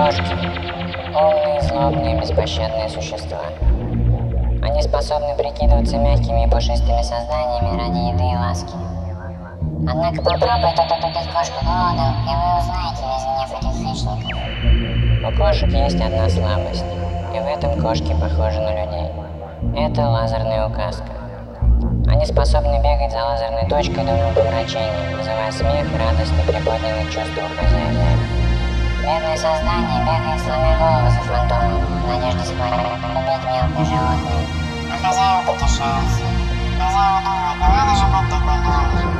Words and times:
Кошки– 0.00 0.22
умные, 1.14 1.60
злобные, 1.60 2.18
беспощадные 2.18 2.88
существа. 2.88 3.40
Они 4.62 4.80
способны 4.80 5.34
прикидываться 5.36 5.98
мягкими 5.98 6.46
и 6.46 6.50
пушистыми 6.50 7.02
сознаниями 7.02 7.78
ради 7.78 7.98
еды 8.14 8.24
и 8.24 8.34
ласки. 8.34 8.72
Однако 9.86 10.22
попробуйте 10.22 10.82
тут 10.88 11.04
убить 11.04 11.30
кошку 11.34 11.62
голодом, 11.62 12.14
и 12.24 12.32
вы 12.32 12.48
узнаете 12.56 13.02
весь 13.10 13.26
гнев 13.28 13.52
этих 13.60 13.74
хищников. 13.76 15.28
У 15.28 15.36
кошек 15.36 15.68
есть 15.68 16.00
одна 16.00 16.30
слабость, 16.30 16.86
и 17.34 17.38
в 17.38 17.46
этом 17.46 17.78
кошки 17.82 18.14
похожи 18.14 18.58
на 18.58 18.70
людей. 18.70 19.10
Это 19.76 20.08
лазерная 20.08 20.66
указка. 20.66 21.12
Они 22.08 22.24
способны 22.24 22.80
бегать 22.82 23.12
за 23.12 23.22
лазерной 23.22 23.68
точкой 23.68 24.06
до 24.06 24.14
умопомрачения, 24.14 25.14
вызывая 25.14 25.52
смех, 25.52 25.86
радость 25.98 26.32
и 26.32 26.50
приподнятые 26.50 27.04
чувства 27.04 27.42
у 27.44 27.62
хозяина. 27.62 28.39
Бедное 29.02 29.34
создание 29.34 30.04
бегает, 30.04 30.40
сломя 30.42 30.76
голову 30.78 31.10
за 31.10 31.20
фантомом, 31.22 31.80
в 31.86 32.06
надежде 32.06 32.44
схватить, 32.44 33.00
убить 33.16 33.44
мелкое 33.46 33.84
животное. 33.86 34.46
А 34.92 35.06
хозяева 35.06 35.42
потешаются. 35.46 36.24
Хозяева 36.78 37.20
думают, 37.24 37.56
ну 37.60 37.66
надо 37.66 37.96
же 37.96 38.04
быть 38.04 38.28
такой 38.28 38.58
добрый. 38.62 39.19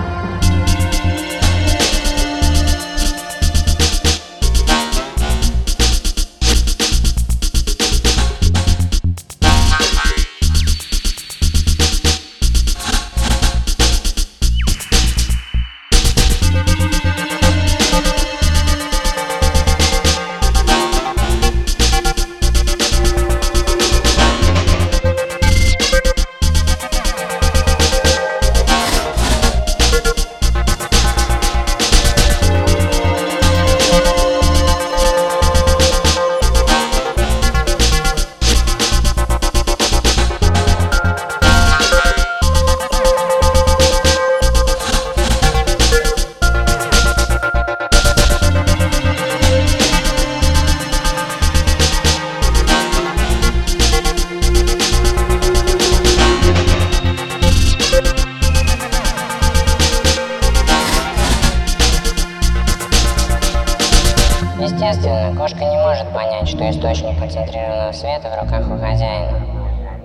Естественно, 64.91 65.37
кошка 65.37 65.65
не 65.65 65.77
может 65.77 66.09
понять, 66.09 66.49
что 66.49 66.69
источник 66.69 67.17
концентрированного 67.17 67.93
света 67.93 68.29
в 68.29 68.43
руках 68.43 68.67
у 68.67 68.77
хозяина. 68.77 69.39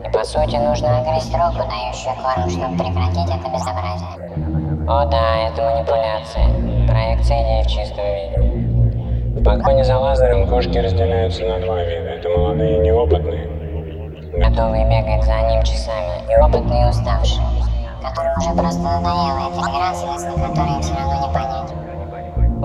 И 0.06 0.12
по 0.12 0.24
сути 0.24 0.58
нужно 0.58 1.04
Грызть 1.04 1.34
руку, 1.34 1.68
дающую 1.68 2.14
корм, 2.22 2.48
чтобы 2.48 2.78
прекратить 2.78 3.26
это 3.26 3.50
безобразие. 3.50 4.88
О 4.88 5.06
да, 5.06 5.48
это 5.48 5.64
манипуляция. 5.64 6.46
Проекция 6.88 7.42
идеи 7.42 7.64
в 7.64 7.68
чистом 7.68 8.06
виде. 8.06 9.40
В 9.40 9.44
погоне 9.44 9.84
за 9.84 9.98
лазером 9.98 10.48
кошки 10.48 10.78
разделяются 10.78 11.46
на 11.46 11.60
два 11.62 11.82
вида. 11.82 12.10
Это 12.10 12.30
молодые 12.30 12.78
и 12.78 12.80
неопытные, 12.82 13.50
Готовые 14.34 14.86
бегать 14.86 15.24
за 15.24 15.50
ним 15.50 15.64
часами, 15.64 16.22
и 16.30 16.40
опытные 16.40 16.86
и 16.86 16.90
уставшие, 16.90 17.42
которым 18.04 18.38
уже 18.38 18.52
просто 18.52 18.84
надоело 18.84 19.50
эта 19.50 19.62
игра, 19.62 19.94
смысл 19.96 20.36
которой 20.36 20.76
им 20.76 20.82
все 20.84 20.94
равно 20.94 21.28
не 21.28 21.34
понять. 21.34 21.85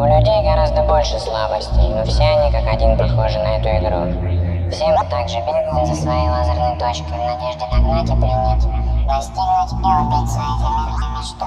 У 0.01 0.03
людей 0.03 0.43
гораздо 0.43 0.81
больше 0.85 1.19
слабостей, 1.19 1.93
но 1.95 2.03
все 2.05 2.25
они 2.25 2.51
как 2.51 2.67
один 2.67 2.97
похожи 2.97 3.39
на 3.39 3.59
эту 3.59 3.69
игру. 3.69 4.71
Все 4.73 4.87
мы 4.97 5.05
также 5.11 5.37
бегают 5.41 5.89
за 5.89 5.95
своей 5.95 6.27
лазерной 6.27 6.79
точкой 6.79 7.19
в 7.19 7.27
надежде 7.27 7.67
догнать 7.71 8.09
и 8.09 8.17
принять, 8.17 8.65
достигнуть 9.07 9.73
и 9.77 9.93
убить 10.01 10.31
свою 10.33 10.57
эфемерную 10.57 11.11
мечту. 11.19 11.47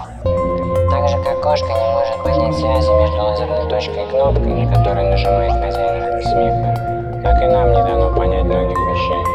Так 0.91 1.09
же, 1.09 1.17
как 1.23 1.41
кошка 1.41 1.65
не 1.65 1.93
может 1.93 2.23
понять 2.23 2.55
связи 2.55 2.91
между 2.91 3.23
лазерной 3.23 3.69
точкой 3.69 4.03
и 4.03 4.09
кнопкой, 4.11 4.65
на 4.65 4.75
которой 4.75 5.09
нажимает 5.09 5.53
хозяин 5.53 6.21
смеха, 6.21 7.21
так 7.23 7.41
и 7.41 7.47
нам 7.47 7.71
не 7.73 7.81
дано 7.81 8.15
понять 8.15 8.43
многих 8.43 8.77
вещей, 8.77 9.32